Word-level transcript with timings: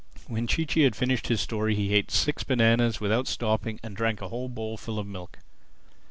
When 0.27 0.47
Chee 0.47 0.65
Chee 0.65 0.81
had 0.81 0.95
finished 0.95 1.27
his 1.27 1.41
story 1.41 1.75
he 1.75 1.93
ate 1.93 2.09
six 2.09 2.43
bananas 2.43 2.99
without 2.99 3.27
stopping 3.27 3.79
and 3.83 3.95
drank 3.95 4.19
a 4.19 4.29
whole 4.29 4.49
bowlful 4.49 4.97
of 4.97 5.05
milk. 5.05 5.37